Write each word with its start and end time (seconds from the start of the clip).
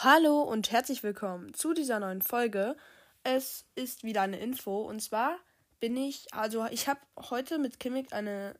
Hallo 0.00 0.42
und 0.42 0.70
herzlich 0.70 1.02
willkommen 1.02 1.52
zu 1.54 1.74
dieser 1.74 1.98
neuen 1.98 2.22
Folge. 2.22 2.76
Es 3.24 3.64
ist 3.74 4.04
wieder 4.04 4.22
eine 4.22 4.38
Info 4.38 4.82
und 4.82 5.02
zwar 5.02 5.36
bin 5.80 5.96
ich, 5.96 6.32
also 6.32 6.66
ich 6.70 6.86
habe 6.86 7.00
heute 7.18 7.58
mit 7.58 7.80
Kimmik 7.80 8.12
eine 8.12 8.54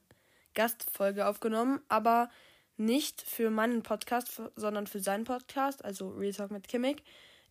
Gastfolge 0.54 1.28
aufgenommen, 1.28 1.80
aber 1.88 2.28
nicht 2.76 3.22
für 3.22 3.50
meinen 3.50 3.84
Podcast, 3.84 4.42
sondern 4.56 4.88
für 4.88 4.98
seinen 4.98 5.22
Podcast, 5.22 5.84
also 5.84 6.08
Real 6.08 6.32
Talk 6.32 6.50
mit 6.50 6.66
Kimmik. 6.66 7.04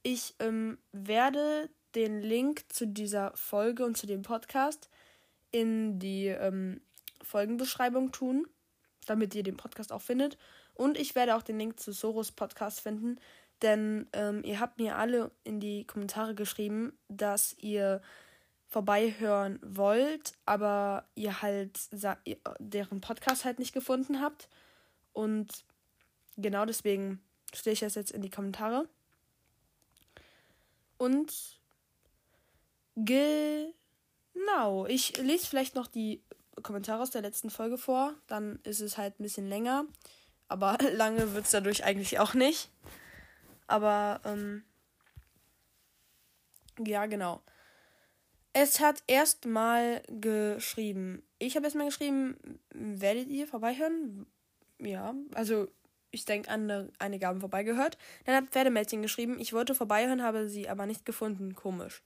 Ich 0.04 0.36
ähm, 0.40 0.80
werde 0.92 1.70
den 1.96 2.20
Link 2.20 2.66
zu 2.68 2.88
dieser 2.88 3.32
Folge 3.38 3.86
und 3.86 3.96
zu 3.96 4.06
dem 4.06 4.22
Podcast 4.22 4.90
in 5.52 5.98
die 5.98 6.28
ähm, 6.28 6.82
Folgenbeschreibung 7.24 8.12
tun, 8.12 8.48
damit 9.06 9.34
ihr 9.34 9.44
den 9.44 9.56
Podcast 9.56 9.94
auch 9.94 10.02
findet. 10.02 10.38
Und 10.74 10.98
ich 10.98 11.16
werde 11.16 11.38
auch 11.38 11.42
den 11.42 11.58
Link 11.58 11.80
zu 11.80 11.94
Soros 11.94 12.34
Podcast 12.34 12.82
finden, 12.82 13.18
denn 13.62 14.08
ähm, 14.14 14.44
ihr 14.44 14.60
habt 14.60 14.78
mir 14.80 14.98
alle 14.98 15.32
in 15.44 15.60
die 15.60 15.86
Kommentare 15.86 16.36
geschrieben, 16.36 16.98
dass 17.08 17.56
ihr 17.60 18.02
vorbeihören 18.68 19.60
wollt, 19.64 20.34
aber 20.46 21.08
ihr 21.16 21.42
halt 21.42 21.80
deren 22.60 23.02
Podcast 23.02 23.46
halt 23.46 23.60
nicht 23.60 23.74
gefunden 23.74 24.22
habt. 24.22 24.50
Und 25.14 25.64
genau 26.36 26.66
deswegen 26.66 27.22
stelle 27.54 27.74
ich 27.74 27.80
das 27.80 27.96
jetzt 27.96 28.12
in 28.12 28.22
die 28.22 28.30
Kommentare. 28.30 28.88
Und 30.98 31.60
genau, 32.96 34.86
ich 34.88 35.18
lese 35.18 35.48
vielleicht 35.48 35.76
noch 35.76 35.88
die 35.88 36.22
Kommentare 36.62 37.02
aus 37.02 37.12
der 37.12 37.22
letzten 37.22 37.50
Folge 37.50 37.78
vor. 37.78 38.14
Dann 38.28 38.60
ist 38.64 38.82
es 38.82 38.98
halt 38.98 39.20
ein 39.20 39.24
bisschen 39.24 39.48
länger. 39.48 39.86
Aber 40.50 40.78
lange 40.94 41.34
wird 41.34 41.46
es 41.46 41.52
dadurch 41.52 41.84
eigentlich 41.84 42.20
auch 42.20 42.34
nicht. 42.34 42.70
Aber, 43.68 44.22
ähm, 44.26 44.64
ja, 46.86 47.06
genau. 47.06 47.42
Es 48.54 48.80
hat 48.80 49.04
erstmal 49.08 50.02
geschrieben. 50.08 51.24
Ich 51.38 51.56
habe 51.56 51.66
erstmal 51.66 51.88
geschrieben, 51.88 52.38
werdet 52.74 53.28
ihr 53.28 53.48
vorbeihören? 53.48 54.26
Ja, 54.80 55.14
also 55.34 55.68
ich 56.12 56.26
denke, 56.26 56.50
andere, 56.50 56.92
einige 57.00 57.28
haben 57.28 57.40
vorbeigehört. 57.40 57.98
Dann 58.26 58.36
hat 58.36 58.50
Pferdemädchen 58.50 59.02
geschrieben, 59.02 59.40
ich 59.40 59.54
wollte 59.54 59.76
vorbeihören, 59.76 60.24
habe 60.24 60.50
sie 60.50 60.70
aber 60.70 60.86
nicht 60.86 61.06
gefunden. 61.06 61.54
Komisch. 61.56 62.02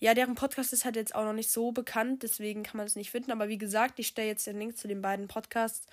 Ja, 0.00 0.14
deren 0.14 0.36
Podcast 0.36 0.72
ist 0.72 0.84
halt 0.84 0.96
jetzt 0.96 1.14
auch 1.14 1.24
noch 1.24 1.32
nicht 1.32 1.50
so 1.50 1.72
bekannt, 1.72 2.22
deswegen 2.22 2.62
kann 2.62 2.76
man 2.76 2.86
es 2.86 2.96
nicht 2.96 3.10
finden. 3.10 3.32
Aber 3.32 3.48
wie 3.48 3.58
gesagt, 3.58 3.98
ich 3.98 4.08
stelle 4.08 4.28
jetzt 4.28 4.46
den 4.46 4.58
Link 4.58 4.76
zu 4.76 4.88
den 4.88 5.02
beiden 5.02 5.28
Podcasts 5.28 5.86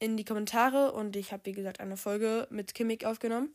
in 0.00 0.16
die 0.16 0.24
Kommentare 0.24 0.92
und 0.92 1.16
ich 1.16 1.32
habe, 1.32 1.46
wie 1.46 1.52
gesagt, 1.52 1.80
eine 1.80 1.96
Folge 1.96 2.46
mit 2.50 2.74
Kimmik 2.74 3.04
aufgenommen. 3.04 3.54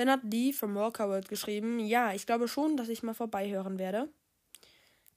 Dann 0.00 0.10
hat 0.10 0.22
Lee 0.24 0.54
vom 0.54 0.74
Walkerworld 0.76 1.28
geschrieben, 1.28 1.78
ja, 1.78 2.14
ich 2.14 2.24
glaube 2.24 2.48
schon, 2.48 2.78
dass 2.78 2.88
ich 2.88 3.02
mal 3.02 3.12
vorbeihören 3.12 3.78
werde. 3.78 4.08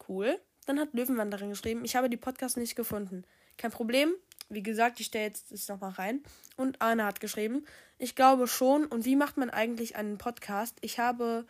Cool. 0.10 0.38
Dann 0.66 0.78
hat 0.78 0.94
Löwenwanderin 0.94 1.52
geschrieben, 1.52 1.86
ich 1.86 1.96
habe 1.96 2.10
die 2.10 2.18
Podcasts 2.18 2.58
nicht 2.58 2.76
gefunden. 2.76 3.24
Kein 3.56 3.72
Problem. 3.72 4.14
Wie 4.50 4.62
gesagt, 4.62 5.00
ich 5.00 5.06
stelle 5.06 5.24
jetzt 5.24 5.54
das 5.54 5.70
nochmal 5.70 5.92
rein. 5.92 6.22
Und 6.58 6.82
Arne 6.82 7.06
hat 7.06 7.22
geschrieben, 7.22 7.66
ich 7.98 8.14
glaube 8.14 8.46
schon. 8.46 8.86
Und 8.86 9.06
wie 9.06 9.16
macht 9.16 9.38
man 9.38 9.50
eigentlich 9.50 9.96
einen 9.96 10.18
Podcast? 10.18 10.76
Ich 10.82 11.00
habe 11.00 11.46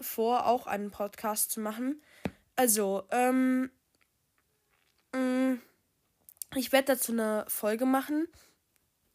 vor, 0.00 0.48
auch 0.48 0.66
einen 0.66 0.90
Podcast 0.90 1.52
zu 1.52 1.60
machen. 1.60 2.02
Also, 2.56 3.04
ähm, 3.12 3.70
mm, 5.14 5.60
ich 6.56 6.72
werde 6.72 6.94
dazu 6.94 7.12
eine 7.12 7.44
Folge 7.46 7.86
machen. 7.86 8.26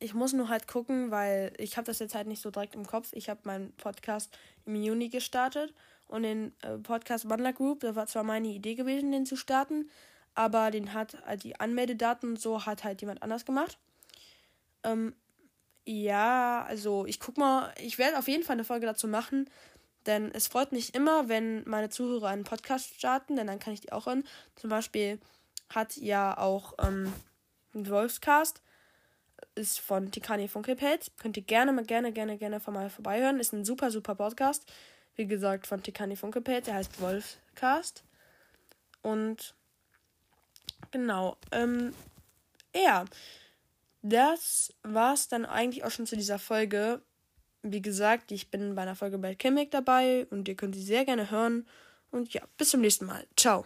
Ich 0.04 0.14
muss 0.14 0.34
nur 0.34 0.50
halt 0.50 0.68
gucken, 0.68 1.12
weil 1.12 1.54
ich 1.58 1.78
habe 1.78 1.86
das 1.86 2.00
jetzt 2.00 2.14
halt 2.14 2.28
nicht 2.28 2.42
so 2.42 2.52
direkt 2.52 2.76
im 2.76 2.86
Kopf. 2.86 3.12
Ich 3.14 3.30
habe 3.30 3.40
meinen 3.46 3.72
Podcast 3.78 4.38
im 4.66 4.76
Juni 4.76 5.08
gestartet 5.08 5.74
und 6.08 6.24
den 6.24 6.54
äh, 6.62 6.78
Podcast 6.78 7.30
Wandler 7.30 7.54
Group, 7.54 7.80
da 7.80 7.96
war 7.96 8.06
zwar 8.06 8.26
meine 8.26 8.50
Idee 8.50 8.76
gewesen, 8.76 9.14
den 9.14 9.26
zu 9.26 9.38
starten, 9.38 9.90
aber 10.36 10.72
den 10.72 10.94
hat 10.94 11.16
halt 11.26 11.46
die 11.46 11.58
Anmeldedaten 11.58 12.32
und 12.32 12.42
so 12.42 12.66
hat 12.66 12.84
halt 12.84 13.00
jemand 13.00 13.24
anders 13.24 13.46
gemacht. 13.46 13.78
Ähm, 14.84 15.16
ja, 15.86 16.66
also 16.68 17.06
ich 17.06 17.22
guck 17.22 17.38
mal, 17.38 17.74
ich 17.80 17.98
werde 17.98 18.20
auf 18.20 18.28
jeden 18.28 18.44
Fall 18.44 18.56
eine 18.56 18.66
Folge 18.66 18.86
dazu 18.86 19.08
machen, 19.08 19.50
denn 20.06 20.32
es 20.34 20.50
freut 20.50 20.74
mich 20.74 20.94
immer, 20.96 21.30
wenn 21.30 21.64
meine 21.66 21.88
Zuhörer 21.88 22.28
einen 22.28 22.44
Podcast 22.44 22.94
starten, 22.96 23.38
denn 23.38 23.48
dann 23.48 23.60
kann 23.60 23.72
ich 23.72 23.80
die 23.80 23.94
auch 23.94 24.08
hören. 24.08 24.26
Zum 24.58 24.70
Beispiel 24.70 25.18
hat 25.70 25.96
ja 25.96 26.38
auch 26.38 26.74
ähm, 26.86 27.14
ein 27.74 27.90
Wolfscast 27.90 28.62
ist 29.56 29.80
von 29.80 30.12
Tikani 30.12 30.48
Funkelpelz. 30.48 31.12
Könnt 31.18 31.38
ihr 31.38 31.44
gerne 31.44 31.72
mal 31.72 31.86
gerne, 31.86 32.12
gerne, 32.12 32.38
gerne 32.38 32.62
mal 32.68 32.90
vorbeihören. 32.90 33.40
Ist 33.40 33.54
ein 33.54 33.66
super, 33.66 33.92
super 33.92 34.16
Podcast. 34.16 34.66
Wie 35.16 35.28
gesagt, 35.28 35.68
von 35.68 35.82
Tikani 35.82 36.16
Funkelpelz. 36.16 36.66
Der 36.66 36.76
heißt 36.76 37.00
Wolfcast. 37.02 38.04
Und 39.02 39.56
genau. 40.92 41.38
Ähm, 41.52 41.94
ja. 42.76 43.06
Das 44.02 44.74
war's 44.84 45.30
dann 45.30 45.46
eigentlich 45.46 45.86
auch 45.86 45.92
schon 45.92 46.06
zu 46.06 46.18
dieser 46.18 46.38
Folge. 46.40 47.02
Wie 47.62 47.82
gesagt, 47.82 48.32
ich 48.34 48.52
bin 48.52 48.76
bei 48.76 48.82
einer 48.82 48.96
Folge 48.96 49.18
bei 49.18 49.36
Chemic 49.36 49.72
dabei 49.72 50.28
und 50.30 50.48
ihr 50.50 50.56
könnt 50.56 50.76
sie 50.76 50.84
sehr 50.84 51.06
gerne 51.06 51.32
hören. 51.32 51.66
Und 52.12 52.34
ja, 52.34 52.42
bis 52.58 52.70
zum 52.70 52.82
nächsten 52.82 53.06
Mal. 53.06 53.26
Ciao. 53.38 53.66